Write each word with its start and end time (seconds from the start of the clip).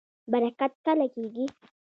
برکت 0.31 0.71
کله 0.85 1.07
کیږي؟ 1.13 1.45